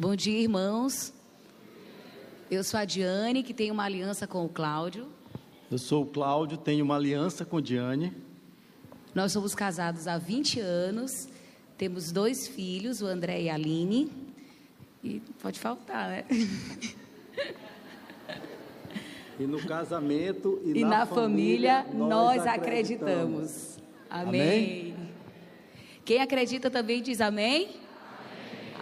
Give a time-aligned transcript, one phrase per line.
[0.00, 1.12] Bom dia, irmãos.
[2.50, 5.06] Eu sou a Diane, que tem uma aliança com o Cláudio.
[5.70, 8.10] Eu sou o Cláudio, tenho uma aliança com Diane.
[9.14, 11.28] Nós somos casados há 20 anos,
[11.76, 14.10] temos dois filhos, o André e a Aline.
[15.04, 16.24] E pode faltar, né?
[19.38, 23.76] E no casamento e, E na, na família nós acreditamos.
[23.76, 23.78] acreditamos.
[24.08, 24.96] Amém.
[26.06, 27.76] Quem acredita também diz amém?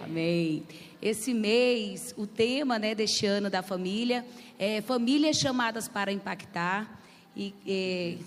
[0.01, 0.63] Amém.
[1.01, 4.25] Esse mês, o tema né, deste ano da família
[4.57, 7.01] é famílias chamadas para impactar.
[7.35, 8.17] E, é,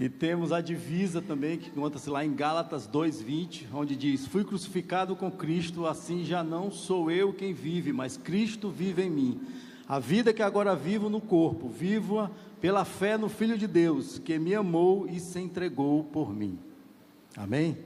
[0.00, 5.16] E temos a divisa também, que conta-se lá em Gálatas 2,20, onde diz: Fui crucificado
[5.16, 9.40] com Cristo, assim já não sou eu quem vive, mas Cristo vive em mim.
[9.88, 14.38] A vida que agora vivo no corpo, vivo-a pela fé no Filho de Deus, que
[14.38, 16.60] me amou e se entregou por mim.
[17.38, 17.78] Amém?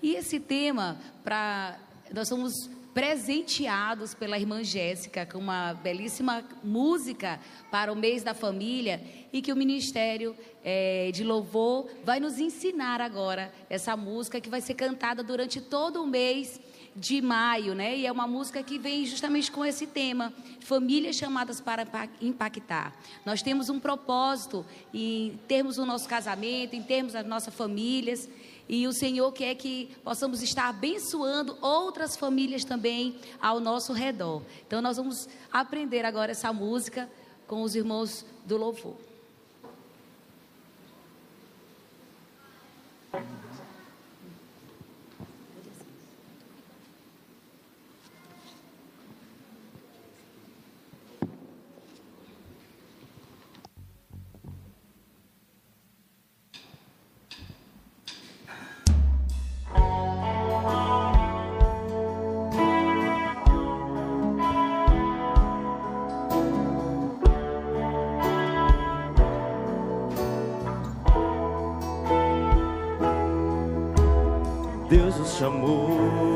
[0.00, 1.80] E esse tema, para
[2.14, 7.40] nós somos presenteados pela irmã Jéssica com uma belíssima música
[7.72, 13.00] para o mês da família e que o Ministério eh, de Louvor vai nos ensinar
[13.00, 16.60] agora essa música que vai ser cantada durante todo o mês
[16.96, 17.96] de maio, né?
[17.96, 22.96] E é uma música que vem justamente com esse tema, famílias chamadas para impa- impactar.
[23.24, 28.28] Nós temos um propósito em termos o nosso casamento, em termos das nossas famílias,
[28.68, 34.42] e o Senhor quer que possamos estar abençoando outras famílias também ao nosso redor.
[34.66, 37.08] Então nós vamos aprender agora essa música
[37.46, 38.96] com os irmãos do louvor.
[75.38, 76.35] Deus nos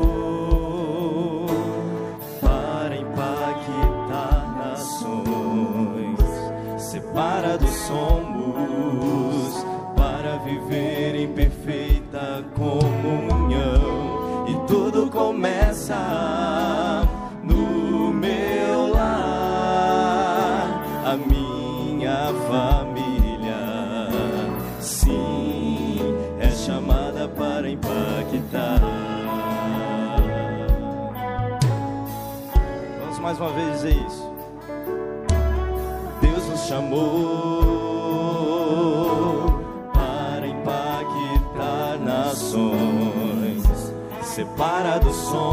[33.51, 34.31] vez dizer isso.
[36.21, 37.01] Deus nos chamou
[39.93, 43.63] para impactar nações.
[44.21, 45.50] Separados somos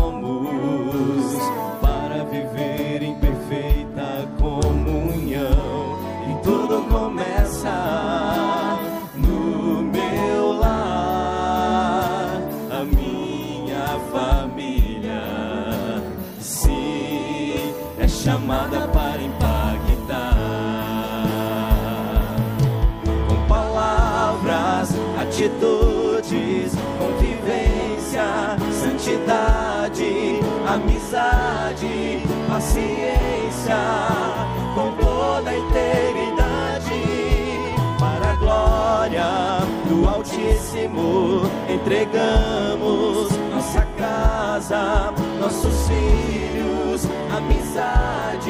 [41.68, 47.06] Entregamos nossa casa, nossos filhos,
[47.36, 48.48] amizades,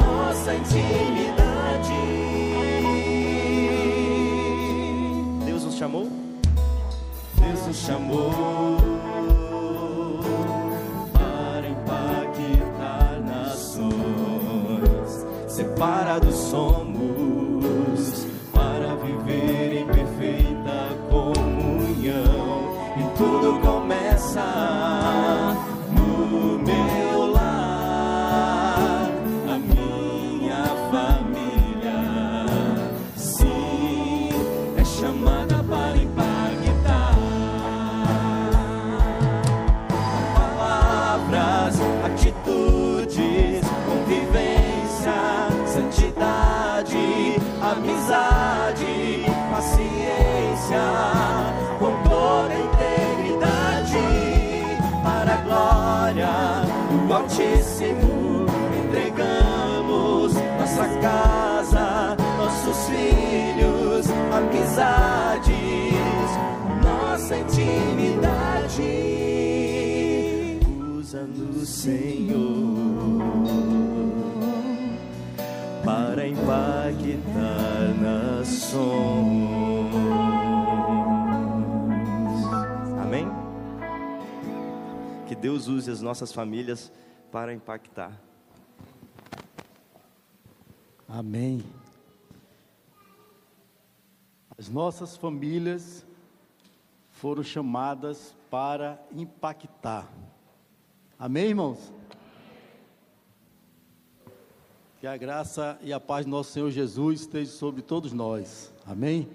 [0.00, 1.92] nossa intimidade.
[5.44, 6.08] Deus nos chamou?
[7.40, 8.76] Deus nos chamou
[11.12, 13.92] para impactar nações.
[15.48, 16.85] Separados somos
[85.40, 86.90] Deus use as nossas famílias
[87.30, 88.18] para impactar.
[91.08, 91.62] Amém.
[94.58, 96.06] As nossas famílias
[97.10, 100.10] foram chamadas para impactar.
[101.18, 101.92] Amém, irmãos?
[105.00, 108.72] Que a graça e a paz do nosso Senhor Jesus esteja sobre todos nós.
[108.86, 109.28] Amém?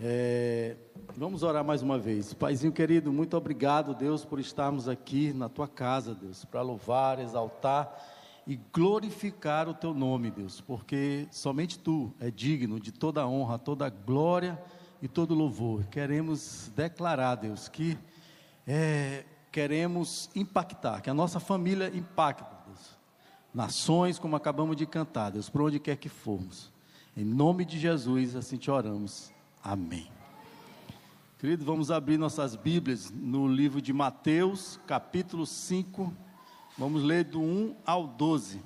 [0.00, 0.76] É,
[1.18, 2.32] vamos orar mais uma vez.
[2.32, 7.92] Paizinho querido, muito obrigado, Deus, por estarmos aqui na tua casa, Deus, para louvar, exaltar
[8.46, 13.90] e glorificar o teu nome, Deus, porque somente tu é digno de toda honra, toda
[13.90, 14.56] glória
[15.02, 15.84] e todo louvor.
[15.86, 17.98] Queremos declarar, Deus, que
[18.64, 22.96] é, queremos impactar, que a nossa família impacte, Deus,
[23.52, 26.70] nações, como acabamos de cantar, Deus, por onde quer que formos.
[27.16, 29.32] Em nome de Jesus, assim te oramos.
[29.64, 30.17] Amém.
[31.38, 36.12] Querido, vamos abrir nossas Bíblias no livro de Mateus, capítulo 5
[36.76, 38.60] Vamos ler do 1 ao 12.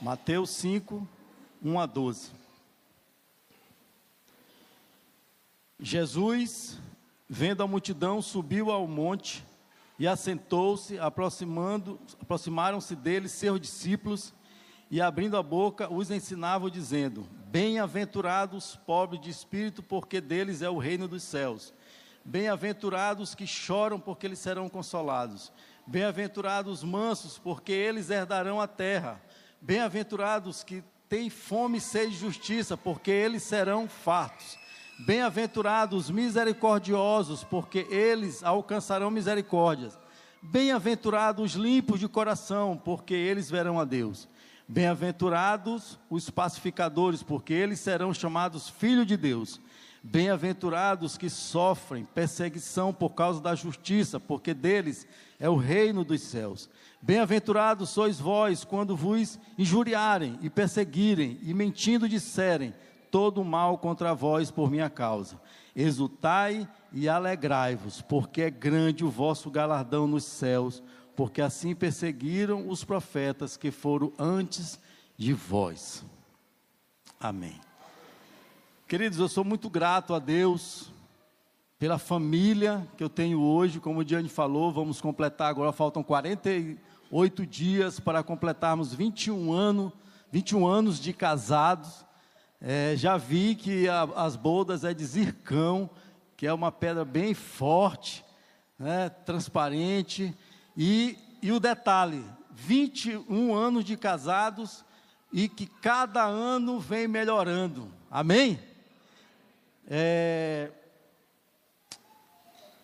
[0.00, 1.08] Mateus 5,
[1.62, 2.30] 1 a 12.
[5.80, 6.78] Jesus,
[7.28, 9.44] vendo a multidão, subiu ao monte
[9.98, 14.32] e assentou-se, aproximando, aproximaram-se dele seus discípulos
[14.90, 20.68] e abrindo a boca os ensinava dizendo: Bem-aventurados os pobres de espírito, porque deles é
[20.68, 21.72] o reino dos céus.
[22.24, 25.52] Bem-aventurados que choram, porque eles serão consolados.
[25.86, 29.20] Bem-aventurados os mansos, porque eles herdarão a terra.
[29.60, 34.58] Bem-aventurados que têm fome e sede de justiça, porque eles serão fartos.
[35.00, 39.98] Bem-aventurados os misericordiosos, porque eles alcançarão misericórdias.
[40.40, 44.28] Bem-aventurados os limpos de coração, porque eles verão a Deus.
[44.66, 49.60] Bem-aventurados os pacificadores, porque eles serão chamados filhos de Deus.
[50.02, 55.06] Bem-aventurados que sofrem perseguição por causa da justiça, porque deles
[55.38, 56.68] é o reino dos céus.
[57.00, 62.74] Bem-aventurados sois vós quando vos injuriarem e perseguirem e mentindo disserem
[63.10, 65.40] todo o mal contra vós por minha causa.
[65.76, 70.82] Exultai e alegrai-vos, porque é grande o vosso galardão nos céus,
[71.16, 74.78] porque assim perseguiram os profetas que foram antes
[75.16, 76.04] de vós.
[77.20, 77.60] Amém.
[78.86, 80.92] Queridos, eu sou muito grato a Deus
[81.78, 83.80] pela família que eu tenho hoje.
[83.80, 89.92] Como o Diane falou, vamos completar agora, faltam 48 dias para completarmos 21 anos,
[90.30, 92.04] 21 anos de casados.
[92.60, 95.88] É, já vi que a, as bodas é de zircão,
[96.36, 98.24] que é uma pedra bem forte,
[98.78, 100.34] né, transparente.
[100.76, 104.84] E, e o detalhe: 21 anos de casados
[105.32, 107.92] e que cada ano vem melhorando.
[108.10, 108.58] Amém?
[109.86, 110.70] É...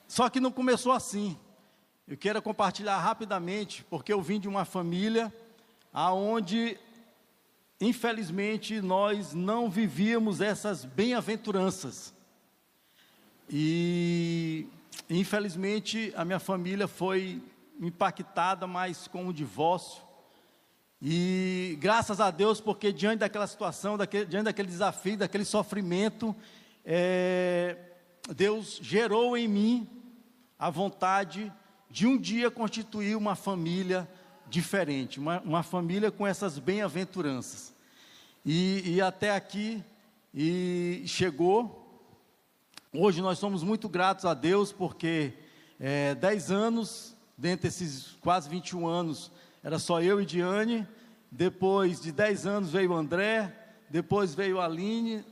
[0.09, 1.39] Só que não começou assim.
[2.07, 5.33] Eu quero compartilhar rapidamente, porque eu vim de uma família
[5.93, 6.77] aonde,
[7.81, 12.13] infelizmente, nós não vivíamos essas bem-aventuranças.
[13.49, 14.67] E,
[15.09, 17.41] infelizmente, a minha família foi
[17.81, 20.03] impactada mais com o divórcio.
[21.03, 26.37] E graças a Deus, porque diante daquela situação, daquele, diante daquele desafio, daquele sofrimento,
[26.85, 27.77] é,
[28.37, 29.89] Deus gerou em mim
[30.59, 31.51] a vontade
[31.89, 34.07] de um dia constituir uma família
[34.47, 37.73] diferente, uma, uma família com essas bem-aventuranças.
[38.45, 39.83] E, e até aqui,
[40.35, 41.79] e chegou.
[42.93, 45.33] Hoje nós somos muito gratos a Deus, porque
[45.79, 49.33] é, dez anos, dentre esses quase 21 anos,
[49.65, 50.87] era só eu e Diane.
[51.33, 53.57] Depois de dez anos veio o André,
[53.89, 55.25] depois veio a Aline,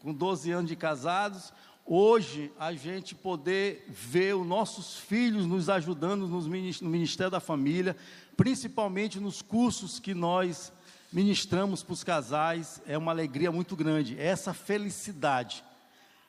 [0.00, 1.52] com 12 anos de casados,
[1.86, 7.96] hoje a gente poder ver os nossos filhos nos ajudando no Ministério da Família,
[8.36, 10.72] principalmente nos cursos que nós
[11.12, 14.20] ministramos para os casais, é uma alegria muito grande.
[14.20, 15.64] Essa felicidade,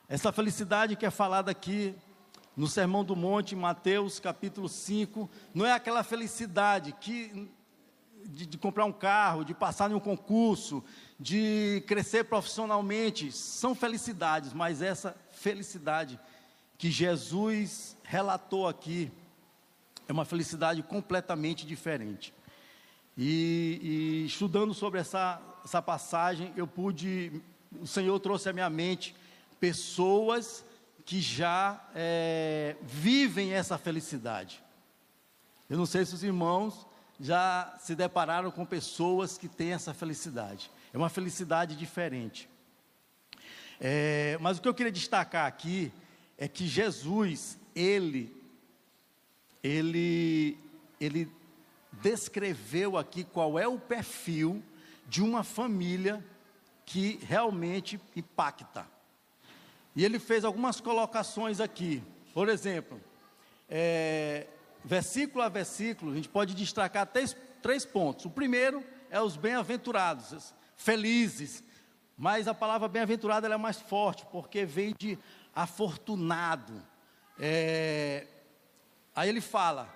[0.07, 1.95] essa felicidade que é falada aqui
[2.55, 7.49] no Sermão do Monte, Mateus capítulo 5, não é aquela felicidade que
[8.25, 10.83] de, de comprar um carro, de passar em um concurso,
[11.19, 16.19] de crescer profissionalmente, são felicidades, mas essa felicidade
[16.77, 19.11] que Jesus relatou aqui
[20.07, 22.33] é uma felicidade completamente diferente.
[23.17, 27.41] E, e estudando sobre essa, essa passagem, eu pude
[27.81, 29.15] o Senhor trouxe à minha mente
[29.59, 30.64] pessoas
[31.05, 34.63] que já é, vivem essa felicidade.
[35.69, 36.85] Eu não sei se os irmãos
[37.19, 40.71] já se depararam com pessoas que têm essa felicidade.
[40.91, 42.49] É uma felicidade diferente.
[43.79, 45.91] É, mas o que eu queria destacar aqui
[46.37, 48.35] é que Jesus, ele,
[49.63, 50.57] ele,
[50.99, 51.31] ele
[52.01, 54.63] descreveu aqui qual é o perfil
[55.07, 56.25] de uma família
[56.85, 58.94] que realmente impacta.
[59.95, 62.03] E ele fez algumas colocações aqui.
[62.33, 62.99] Por exemplo,
[63.69, 64.47] é,
[64.83, 68.25] versículo a versículo, a gente pode destacar três, três pontos.
[68.25, 71.63] O primeiro é os bem-aventurados, felizes.
[72.17, 75.17] Mas a palavra bem-aventurado é mais forte, porque vem de
[75.53, 76.73] afortunado.
[77.39, 78.27] É,
[79.15, 79.89] aí ele fala,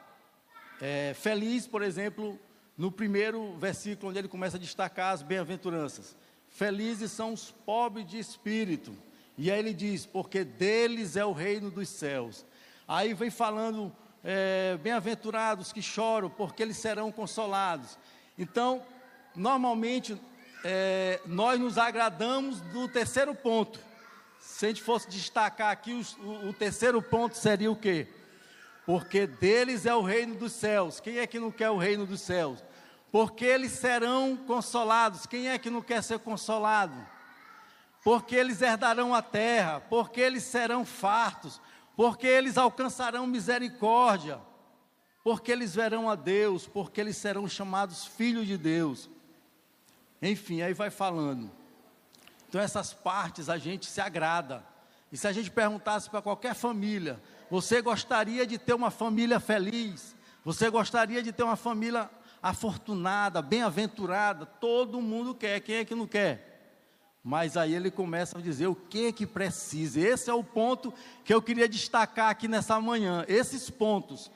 [0.81, 2.39] é, feliz, por exemplo,
[2.77, 6.15] no primeiro versículo, onde ele começa a destacar as bem-aventuranças.
[6.47, 8.95] Felizes são os pobres de espírito.
[9.39, 12.45] E aí ele diz: porque deles é o reino dos céus.
[12.85, 13.91] Aí vem falando:
[14.23, 17.97] é, bem-aventurados que choram, porque eles serão consolados.
[18.37, 18.83] Então,
[19.33, 20.19] normalmente,
[20.63, 23.79] é, nós nos agradamos do terceiro ponto.
[24.39, 28.07] Se a gente fosse destacar aqui, o, o terceiro ponto seria o quê?
[28.85, 30.99] Porque deles é o reino dos céus.
[30.99, 32.61] Quem é que não quer o reino dos céus?
[33.11, 35.25] porque eles serão consolados.
[35.25, 36.95] Quem é que não quer ser consolado?
[38.03, 41.61] Porque eles herdarão a terra, porque eles serão fartos,
[41.95, 44.39] porque eles alcançarão misericórdia,
[45.23, 49.09] porque eles verão a Deus, porque eles serão chamados filhos de Deus.
[50.21, 51.51] Enfim, aí vai falando.
[52.47, 54.63] Então, essas partes a gente se agrada.
[55.11, 60.15] E se a gente perguntasse para qualquer família: você gostaria de ter uma família feliz?
[60.43, 62.09] Você gostaria de ter uma família
[62.41, 66.48] afortunada, bem-aventurada, todo mundo quer, quem é que não quer?
[67.23, 69.99] Mas aí ele começa a dizer o que que precisa.
[69.99, 73.25] Esse é o ponto que eu queria destacar aqui nessa manhã.
[73.27, 74.31] Esses pontos.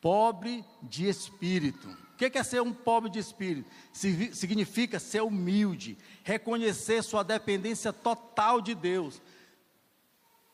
[0.00, 1.88] Pobre de espírito.
[1.88, 3.68] O que é ser um pobre de espírito?
[3.92, 9.20] Significa ser humilde, reconhecer sua dependência total de Deus,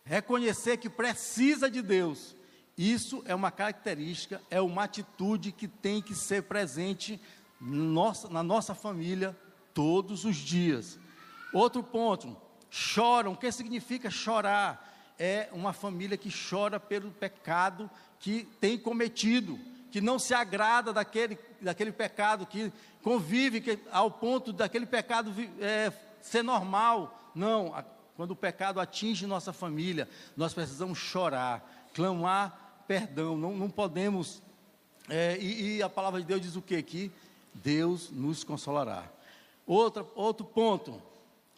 [0.05, 2.35] reconhecer que precisa de Deus
[2.83, 7.21] isso é uma característica, é uma atitude que tem que ser presente
[7.61, 9.37] nossa, na nossa família
[9.75, 10.99] todos os dias.
[11.53, 12.37] Outro ponto,
[12.71, 13.33] choram.
[13.33, 14.89] O que significa chorar?
[15.19, 19.59] É uma família que chora pelo pecado que tem cometido,
[19.91, 25.93] que não se agrada daquele, daquele pecado, que convive que, ao ponto daquele pecado é,
[26.23, 27.31] ser normal.
[27.35, 27.85] Não, a,
[28.17, 34.43] quando o pecado atinge nossa família, nós precisamos chorar, clamar perdão, não, não podemos.
[35.09, 37.13] É, e, e, a palavra de Deus diz o que aqui?
[37.55, 39.05] Deus nos consolará.
[39.65, 41.01] Outra, outro ponto,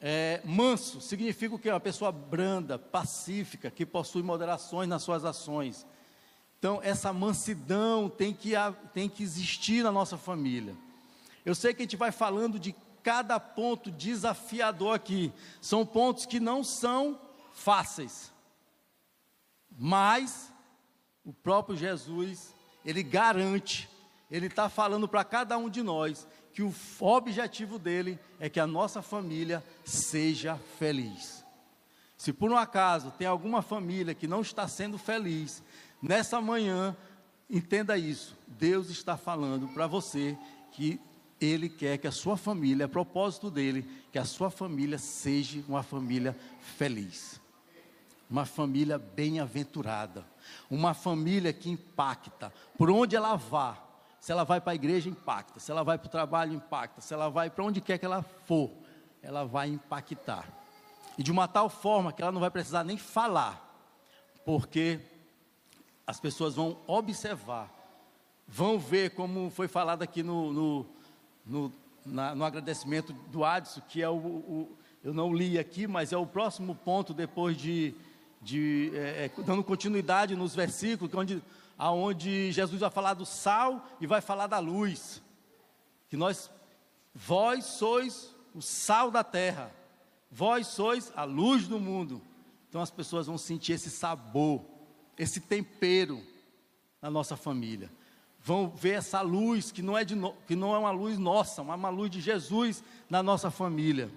[0.05, 1.71] é, manso, significa o que?
[1.71, 5.87] Uma pessoa branda, pacífica, que possui moderações nas suas ações.
[6.59, 8.55] Então, essa mansidão tem que,
[8.93, 10.75] tem que existir na nossa família.
[11.45, 15.33] Eu sei que a gente vai falando de cada ponto desafiador aqui.
[15.61, 17.21] São pontos que não são
[17.53, 18.33] fáceis,
[19.79, 20.53] mas
[21.25, 22.53] o próprio Jesus,
[22.85, 23.89] ele garante,
[24.29, 28.67] ele está falando para cada um de nós que o objetivo dele é que a
[28.67, 31.45] nossa família seja feliz.
[32.17, 35.63] Se por um acaso tem alguma família que não está sendo feliz,
[36.01, 36.97] nessa manhã,
[37.49, 40.37] entenda isso: Deus está falando para você
[40.73, 41.01] que
[41.41, 45.83] Ele quer que a sua família, é propósito dele, que a sua família seja uma
[45.83, 46.37] família
[46.77, 47.41] feliz,
[48.31, 50.25] uma família bem-aventurada
[50.71, 52.53] uma família que impacta.
[52.77, 53.79] Por onde ela vá,
[54.23, 55.59] se ela vai para a igreja, impacta.
[55.59, 57.01] Se ela vai para o trabalho, impacta.
[57.01, 58.71] Se ela vai para onde quer que ela for,
[59.21, 60.47] ela vai impactar.
[61.19, 63.61] E de uma tal forma que ela não vai precisar nem falar,
[64.45, 65.01] porque
[66.07, 67.69] as pessoas vão observar,
[68.47, 70.87] vão ver, como foi falado aqui no, no,
[71.45, 71.73] no,
[72.07, 76.17] na, no agradecimento do Adson, que é o, o, eu não li aqui, mas é
[76.17, 77.93] o próximo ponto depois de
[78.43, 81.41] de, é, é, dando continuidade nos versículos, onde,
[81.83, 85.21] aonde Jesus vai falar do sal e vai falar da luz.
[86.09, 86.49] Que nós,
[87.13, 89.75] vós sois o sal da terra,
[90.31, 92.23] vós sois a luz do mundo.
[92.69, 94.65] Então as pessoas vão sentir esse sabor,
[95.19, 96.23] esse tempero
[97.01, 97.91] na nossa família.
[98.39, 101.65] Vão ver essa luz que não é, de no, que não é uma luz nossa,
[101.65, 104.09] mas uma luz de Jesus na nossa família.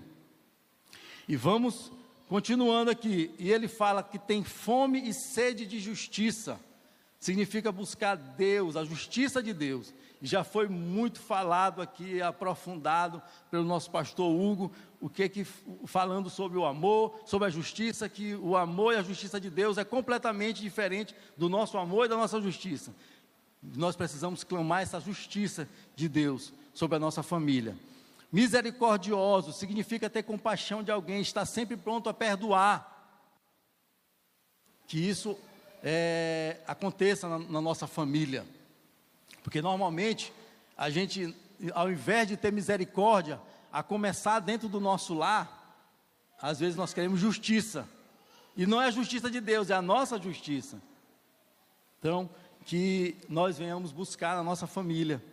[1.27, 1.91] E vamos
[2.27, 6.59] Continuando aqui, e ele fala que tem fome e sede de justiça,
[7.25, 9.91] significa buscar Deus, a justiça de Deus.
[10.21, 15.43] Já foi muito falado aqui, aprofundado pelo nosso pastor Hugo, o que que
[15.87, 19.79] falando sobre o amor, sobre a justiça, que o amor e a justiça de Deus
[19.79, 22.93] é completamente diferente do nosso amor e da nossa justiça.
[23.59, 27.75] Nós precisamos clamar essa justiça de Deus sobre a nossa família.
[28.31, 33.17] Misericordioso significa ter compaixão de alguém, estar sempre pronto a perdoar.
[34.85, 35.35] Que isso
[35.87, 38.43] é, aconteça na, na nossa família.
[39.43, 40.33] Porque normalmente
[40.75, 41.35] a gente,
[41.75, 43.39] ao invés de ter misericórdia,
[43.71, 45.85] a começar dentro do nosso lar,
[46.41, 47.87] às vezes nós queremos justiça.
[48.57, 50.81] E não é a justiça de Deus, é a nossa justiça.
[51.99, 52.27] Então,
[52.65, 55.23] que nós venhamos buscar na nossa família,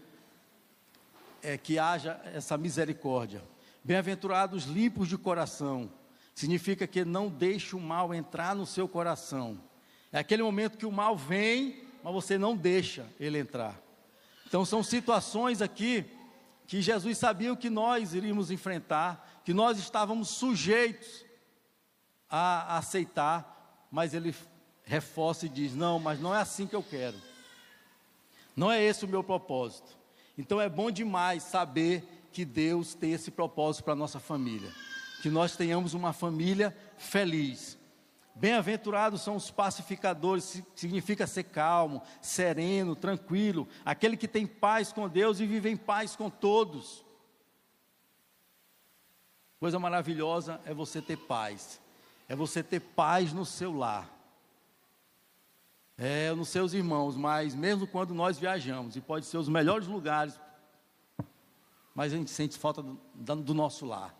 [1.42, 3.42] é, que haja essa misericórdia.
[3.82, 5.90] Bem-aventurados limpos de coração,
[6.34, 9.58] significa que não deixe o mal entrar no seu coração.
[10.12, 13.80] É aquele momento que o mal vem, mas você não deixa ele entrar.
[14.46, 16.04] Então são situações aqui
[16.66, 21.24] que Jesus sabia o que nós iríamos enfrentar, que nós estávamos sujeitos
[22.28, 24.34] a aceitar, mas ele
[24.84, 27.16] reforça e diz: Não, mas não é assim que eu quero.
[28.54, 29.96] Não é esse o meu propósito.
[30.36, 34.70] Então é bom demais saber que Deus tem esse propósito para a nossa família.
[35.22, 37.78] Que nós tenhamos uma família feliz.
[38.34, 45.38] Bem-aventurados são os pacificadores, significa ser calmo, sereno, tranquilo, aquele que tem paz com Deus
[45.38, 47.04] e vive em paz com todos.
[49.60, 51.80] Coisa maravilhosa é você ter paz,
[52.28, 54.22] é você ter paz no seu lar
[55.96, 60.38] é, nos seus irmãos, mas mesmo quando nós viajamos, e pode ser os melhores lugares,
[61.94, 62.98] mas a gente sente falta do,
[63.36, 64.12] do nosso lar.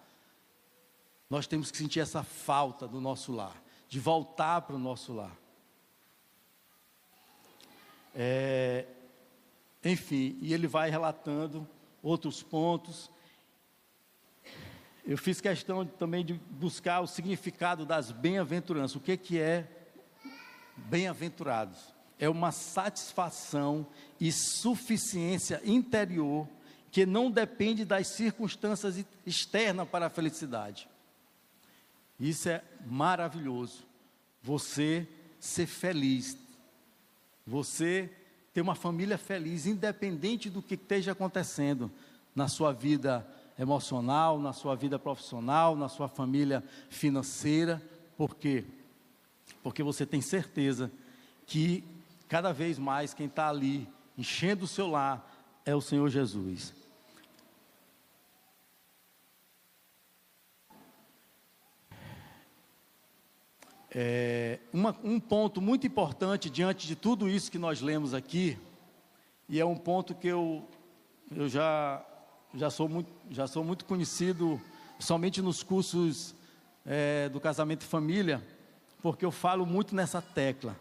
[1.29, 3.61] Nós temos que sentir essa falta do nosso lar,
[3.93, 5.37] de voltar para o nosso lar.
[8.15, 8.87] É,
[9.85, 11.69] enfim, e ele vai relatando
[12.03, 13.11] outros pontos.
[15.05, 18.97] Eu fiz questão também de buscar o significado das bem-aventuranças.
[18.97, 19.69] O que, que é
[20.75, 21.95] bem-aventurados.
[22.19, 23.87] É uma satisfação
[24.19, 26.49] e suficiência interior
[26.91, 30.89] que não depende das circunstâncias externas para a felicidade.
[32.19, 33.85] Isso é maravilhoso.
[34.43, 35.07] Você
[35.39, 36.37] ser feliz.
[37.47, 38.11] Você
[38.53, 41.91] ter uma família feliz, independente do que esteja acontecendo
[42.35, 43.27] na sua vida
[43.59, 47.83] emocional, na sua vida profissional, na sua família financeira.
[48.17, 48.65] Por quê?
[49.63, 50.91] porque você tem certeza
[51.47, 51.85] que
[52.29, 55.31] cada vez mais quem está ali enchendo o seu lar
[55.65, 56.75] é o Senhor Jesus.
[63.95, 68.59] É, uma, um ponto muito importante diante de tudo isso que nós lemos aqui,
[69.47, 70.67] e é um ponto que eu,
[71.31, 72.03] eu já,
[72.55, 74.59] já, sou muito, já sou muito conhecido
[74.99, 76.35] somente nos cursos
[76.87, 78.43] é, do casamento e família,
[79.03, 80.75] porque eu falo muito nessa tecla.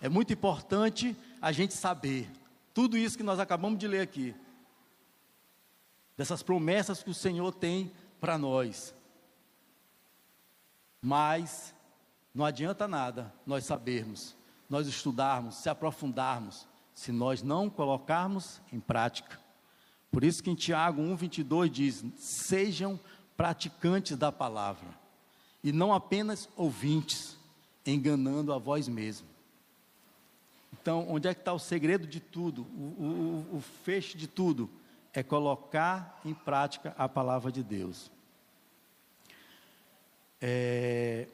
[0.00, 2.30] É muito importante a gente saber
[2.72, 4.34] tudo isso que nós acabamos de ler aqui,
[6.16, 8.94] dessas promessas que o Senhor tem para nós.
[11.02, 11.73] Mas
[12.34, 14.34] não adianta nada nós sabermos,
[14.68, 19.38] nós estudarmos, se aprofundarmos, se nós não colocarmos em prática.
[20.10, 22.98] Por isso que em Tiago 1:22 diz: "Sejam
[23.36, 24.88] praticantes da palavra
[25.62, 27.38] e não apenas ouvintes,
[27.86, 29.26] enganando a vós mesmo.
[30.72, 34.70] Então, onde é que está o segredo de tudo, o, o, o fecho de tudo?
[35.12, 38.10] É colocar em prática a palavra de Deus.
[40.40, 41.28] É...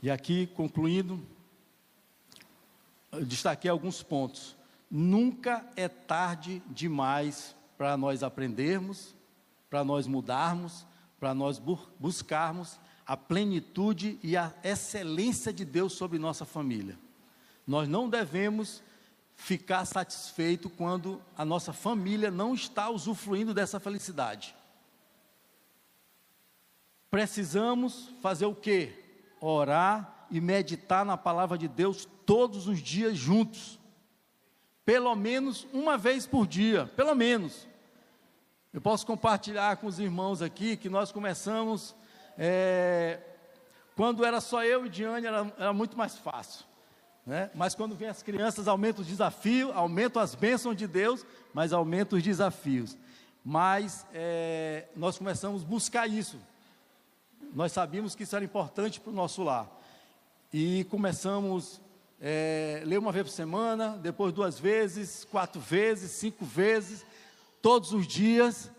[0.00, 1.20] E aqui, concluindo,
[3.26, 4.56] destaquei alguns pontos.
[4.90, 9.14] Nunca é tarde demais para nós aprendermos,
[9.68, 10.86] para nós mudarmos,
[11.18, 11.60] para nós
[11.98, 16.98] buscarmos a plenitude e a excelência de Deus sobre nossa família.
[17.66, 18.82] Nós não devemos
[19.34, 24.54] ficar satisfeito quando a nossa família não está usufruindo dessa felicidade.
[27.10, 29.07] Precisamos fazer o quê?
[29.40, 33.78] Orar e meditar na palavra de Deus todos os dias juntos.
[34.84, 37.66] Pelo menos uma vez por dia, pelo menos.
[38.72, 41.94] Eu posso compartilhar com os irmãos aqui que nós começamos
[42.36, 43.18] é,
[43.96, 46.64] quando era só eu e Diane, era, era muito mais fácil.
[47.26, 47.50] Né?
[47.52, 52.14] Mas quando vem as crianças, aumenta os desafios, aumenta as bênçãos de Deus, mas aumenta
[52.14, 52.96] os desafios.
[53.44, 56.38] Mas é, nós começamos a buscar isso.
[57.54, 59.68] Nós sabíamos que isso era importante para o nosso lar.
[60.52, 61.80] E começamos
[62.20, 67.04] é, ler uma vez por semana, depois duas vezes, quatro vezes, cinco vezes,
[67.62, 68.70] todos os dias.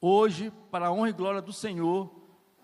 [0.00, 2.10] Hoje, para a honra e glória do Senhor,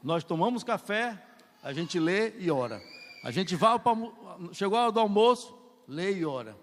[0.02, 1.20] nós tomamos café,
[1.62, 2.80] a gente lê e ora.
[3.22, 3.96] A gente vai para
[4.52, 5.56] chegou a hora do almoço,
[5.88, 6.56] lê e ora.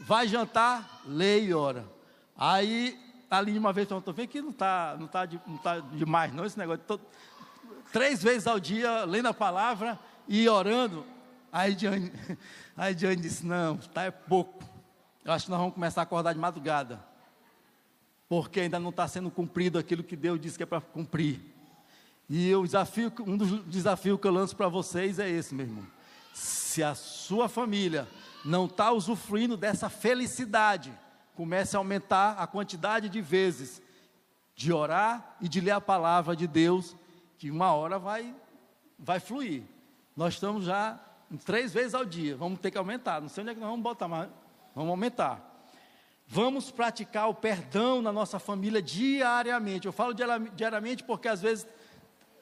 [0.00, 1.84] Vai jantar, lê e ora.
[2.36, 2.98] Aí,
[3.30, 6.58] ali uma vez, estou vendo que não está não tá não tá demais, não, esse
[6.58, 6.82] negócio.
[6.86, 6.98] Tô,
[7.92, 9.98] três vezes ao dia, lendo a palavra
[10.28, 11.04] e orando.
[11.52, 12.12] Aí Diane,
[12.76, 14.64] aí Diane disse: Não, está é pouco.
[15.24, 17.04] Eu acho que nós vamos começar a acordar de madrugada.
[18.28, 21.40] Porque ainda não está sendo cumprido aquilo que Deus disse que é para cumprir.
[22.28, 25.86] E o desafio, um dos desafios que eu lanço para vocês é esse, meu irmão.
[26.32, 28.06] Se a sua família
[28.44, 30.92] não está usufruindo dessa felicidade,
[31.34, 33.80] comece a aumentar a quantidade de vezes
[34.56, 36.96] de orar e de ler a palavra de Deus,
[37.38, 38.34] que uma hora vai,
[38.98, 39.62] vai fluir.
[40.16, 40.98] Nós estamos já
[41.44, 43.20] três vezes ao dia, vamos ter que aumentar.
[43.20, 44.28] Não sei onde é que nós vamos botar, mas
[44.74, 45.54] vamos aumentar.
[46.26, 49.86] Vamos praticar o perdão na nossa família diariamente.
[49.86, 50.12] Eu falo
[50.54, 51.66] diariamente porque às vezes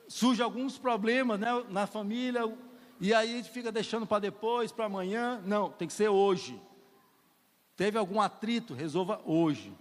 [0.09, 2.43] surge alguns problemas né, na família,
[3.01, 5.43] e aí a gente fica deixando para depois, para amanhã.
[5.45, 6.61] Não, tem que ser hoje.
[7.77, 9.73] Teve algum atrito, resolva hoje.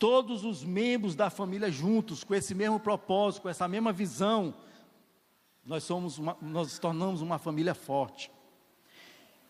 [0.00, 4.54] Todos os membros da família juntos, com esse mesmo propósito, com essa mesma visão,
[5.62, 8.32] nós somos uma, nós tornamos uma família forte.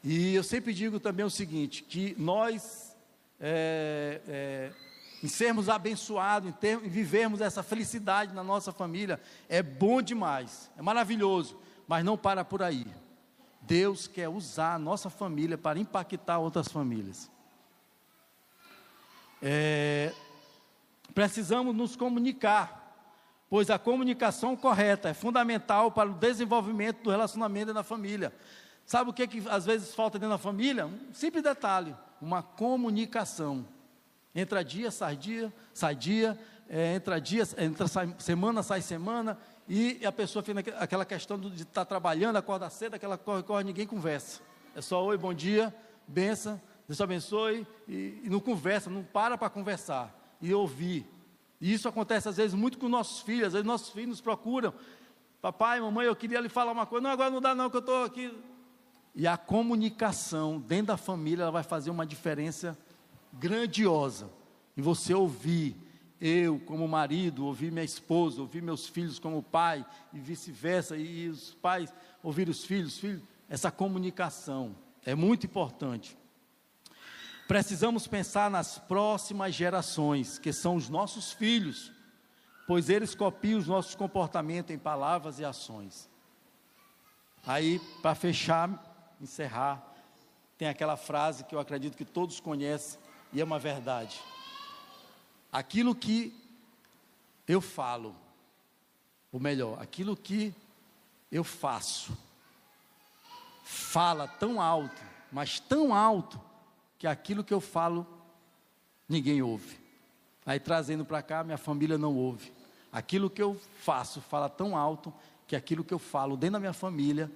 [0.02, 2.96] E eu sempre digo também o seguinte, que nós
[3.38, 4.72] é, é,
[5.22, 10.68] em sermos abençoados, em, ter, em vivermos essa felicidade na nossa família, é bom demais,
[10.76, 12.88] é maravilhoso, mas não para por aí.
[13.60, 17.30] Deus quer usar a nossa família para impactar outras famílias.
[19.40, 20.12] É,
[21.14, 22.80] precisamos nos comunicar,
[23.48, 28.32] pois a comunicação correta é fundamental para o desenvolvimento do relacionamento na família.
[28.86, 30.86] Sabe o que, que às vezes falta dentro da família?
[30.86, 33.66] Um simples detalhe: uma comunicação.
[34.34, 39.36] Entra dia, sai dia, sai dia, é, entra dia, entra sai, semana, sai semana,
[39.68, 43.64] e a pessoa fica aquela questão de estar tá trabalhando, acorda cedo, aquela corre, corre,
[43.64, 44.40] ninguém conversa.
[44.76, 45.74] É só oi, bom dia,
[46.06, 51.06] benção, Deus abençoe, e, e não conversa, não para para conversar e ouvir.
[51.60, 54.72] E isso acontece às vezes muito com nossos filhos, às vezes nossos filhos nos procuram.
[55.42, 57.02] Papai, mamãe, eu queria lhe falar uma coisa.
[57.02, 58.32] Não, agora não dá não, que eu estou aqui.
[59.14, 62.78] E a comunicação dentro da família ela vai fazer uma diferença
[63.32, 64.30] grandiosa
[64.76, 65.76] em você ouvir
[66.20, 71.54] eu como marido, ouvir minha esposa, ouvir meus filhos como pai e vice-versa, e os
[71.54, 76.16] pais ouvir os filhos, filhos, essa comunicação é muito importante.
[77.50, 81.90] Precisamos pensar nas próximas gerações, que são os nossos filhos,
[82.64, 86.08] pois eles copiam os nossos comportamentos em palavras e ações.
[87.44, 88.70] Aí, para fechar,
[89.20, 89.84] encerrar,
[90.56, 93.00] tem aquela frase que eu acredito que todos conhecem,
[93.32, 94.20] e é uma verdade.
[95.50, 96.32] Aquilo que
[97.48, 98.14] eu falo,
[99.32, 100.54] ou melhor, aquilo que
[101.32, 102.16] eu faço,
[103.64, 106.40] fala tão alto, mas tão alto,
[107.00, 108.06] que aquilo que eu falo,
[109.08, 109.80] ninguém ouve.
[110.44, 112.52] Aí trazendo para cá, minha família não ouve.
[112.92, 115.10] Aquilo que eu faço fala tão alto
[115.46, 117.32] que aquilo que eu falo dentro da minha família,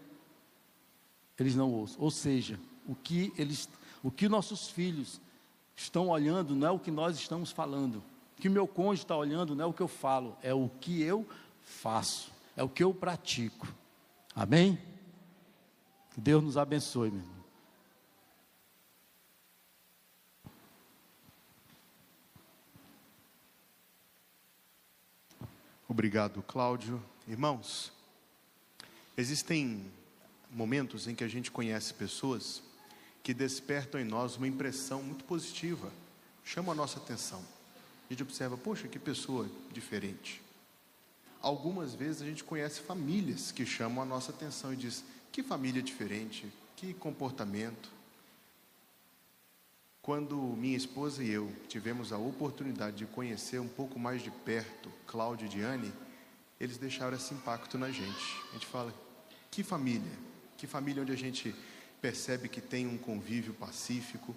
[1.38, 1.96] eles não ouvem.
[1.98, 3.66] Ou seja, o que eles,
[4.02, 5.18] o que nossos filhos
[5.74, 8.04] estão olhando não é o que nós estamos falando.
[8.36, 11.02] O que meu cônjuge está olhando não é o que eu falo, é o que
[11.02, 11.26] eu
[11.62, 13.66] faço, é o que eu pratico.
[14.36, 14.78] Amém?
[16.12, 17.43] Que Deus nos abençoe, meu irmão.
[25.86, 27.02] Obrigado, Cláudio.
[27.28, 27.92] Irmãos,
[29.18, 29.84] existem
[30.50, 32.62] momentos em que a gente conhece pessoas
[33.22, 35.92] que despertam em nós uma impressão muito positiva,
[36.42, 37.44] chamam a nossa atenção.
[38.08, 40.40] A gente observa, poxa, que pessoa diferente.
[41.40, 45.82] Algumas vezes a gente conhece famílias que chamam a nossa atenção e diz, que família
[45.82, 47.90] diferente, que comportamento.
[50.04, 54.92] Quando minha esposa e eu tivemos a oportunidade de conhecer um pouco mais de perto
[55.06, 55.90] Cláudio e Diane,
[56.60, 58.36] eles deixaram esse impacto na gente.
[58.50, 58.92] A gente fala,
[59.50, 60.12] que família,
[60.58, 61.54] que família onde a gente
[62.02, 64.36] percebe que tem um convívio pacífico.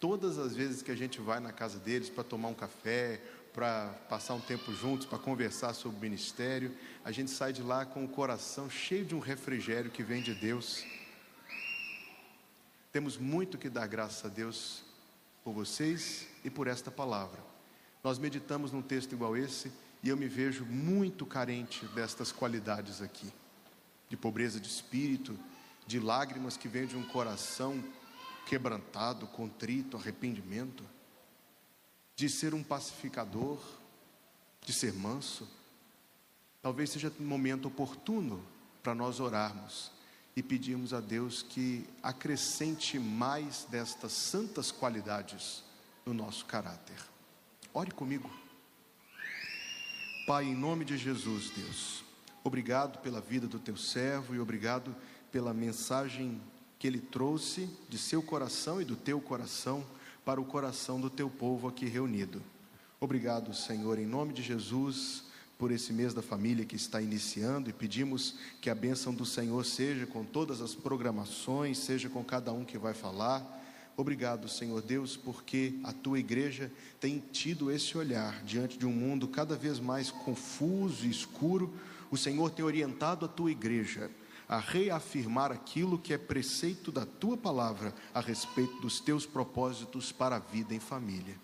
[0.00, 3.22] Todas as vezes que a gente vai na casa deles para tomar um café,
[3.52, 7.86] para passar um tempo juntos, para conversar sobre o ministério, a gente sai de lá
[7.86, 10.84] com o coração cheio de um refrigério que vem de Deus.
[12.90, 14.83] Temos muito que dar graças a Deus
[15.44, 17.38] por vocês e por esta palavra.
[18.02, 19.70] Nós meditamos num texto igual esse
[20.02, 23.30] e eu me vejo muito carente destas qualidades aqui,
[24.08, 25.38] de pobreza de espírito,
[25.86, 27.84] de lágrimas que vêm de um coração
[28.46, 30.84] quebrantado, contrito, arrependimento,
[32.16, 33.58] de ser um pacificador,
[34.62, 35.48] de ser manso.
[36.62, 38.44] Talvez seja um momento oportuno
[38.82, 39.93] para nós orarmos
[40.36, 45.62] e pedirmos a Deus que acrescente mais destas santas qualidades
[46.04, 46.96] no nosso caráter.
[47.72, 48.30] Ore comigo.
[50.26, 52.04] Pai, em nome de Jesus, Deus,
[52.42, 54.94] obrigado pela vida do teu servo e obrigado
[55.30, 56.40] pela mensagem
[56.78, 59.84] que ele trouxe de seu coração e do teu coração
[60.24, 62.42] para o coração do teu povo aqui reunido.
[63.00, 65.24] Obrigado, Senhor, em nome de Jesus,
[65.58, 69.64] por esse mês da família que está iniciando e pedimos que a bênção do Senhor
[69.64, 73.62] seja com todas as programações, seja com cada um que vai falar
[73.96, 79.28] Obrigado, Senhor Deus, porque a tua igreja tem tido esse olhar diante de um mundo
[79.28, 81.72] cada vez mais confuso e escuro.
[82.10, 84.10] O Senhor tem orientado a tua igreja
[84.48, 90.36] a reafirmar aquilo que é preceito da tua palavra a respeito dos teus propósitos para
[90.36, 91.36] a vida em família.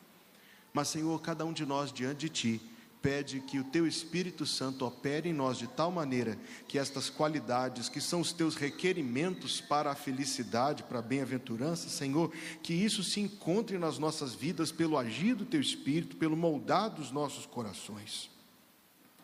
[0.72, 2.69] Mas, Senhor, cada um de nós diante de ti
[3.02, 7.88] pede que o teu Espírito Santo opere em nós de tal maneira que estas qualidades,
[7.88, 12.32] que são os teus requerimentos para a felicidade, para a bem-aventurança, Senhor,
[12.62, 17.10] que isso se encontre nas nossas vidas pelo agir do teu Espírito, pelo moldar dos
[17.10, 18.30] nossos corações.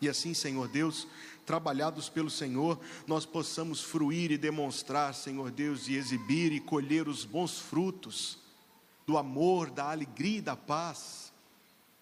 [0.01, 1.07] E assim, Senhor Deus,
[1.45, 7.25] trabalhados pelo Senhor, nós possamos fruir e demonstrar, Senhor Deus, e exibir e colher os
[7.25, 8.39] bons frutos
[9.05, 11.26] do amor, da alegria e da paz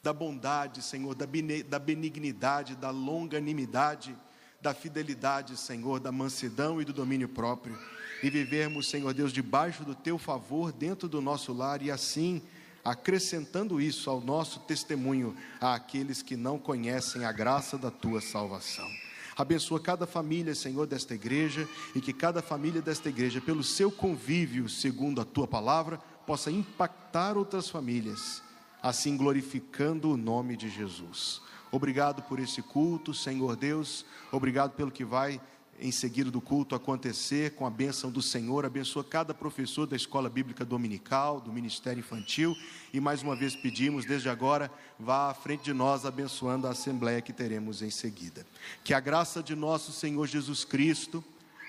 [0.06, 4.16] da bondade, Senhor, da benignidade, da longanimidade,
[4.62, 7.76] da fidelidade, Senhor, da mansidão e do domínio próprio.
[8.22, 12.40] E vivermos, Senhor Deus, debaixo do teu favor dentro do nosso lar e assim
[12.84, 18.88] acrescentando isso ao nosso testemunho àqueles que não conhecem a graça da tua salvação.
[19.36, 24.70] Abençoa cada família, Senhor, desta igreja e que cada família desta igreja, pelo seu convívio,
[24.70, 28.45] segundo a tua palavra, possa impactar outras famílias
[28.86, 31.42] assim glorificando o nome de Jesus.
[31.72, 34.06] Obrigado por esse culto, Senhor Deus.
[34.32, 35.42] Obrigado pelo que vai
[35.80, 38.64] em seguida do culto acontecer com a bênção do Senhor.
[38.64, 42.56] Abençoa cada professor da escola bíblica dominical, do ministério infantil.
[42.94, 47.24] E mais uma vez pedimos, desde agora, vá à frente de nós, abençoando a assembleia
[47.24, 48.46] que teremos em seguida.
[48.84, 51.24] Que a graça de nosso Senhor Jesus Cristo,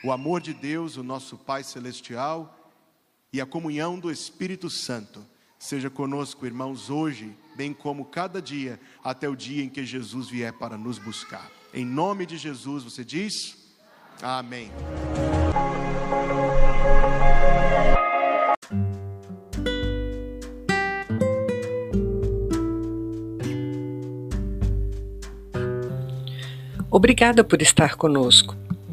[0.05, 2.75] o amor de Deus, o nosso Pai Celestial,
[3.33, 5.25] e a comunhão do Espírito Santo
[5.59, 10.53] Seja conosco, irmãos, hoje, bem como cada dia, até o dia em que Jesus vier
[10.53, 11.51] para nos buscar.
[11.73, 13.57] Em nome de Jesus, você diz?
[14.23, 14.71] Amém.
[26.91, 28.57] Obrigada por estar conosco.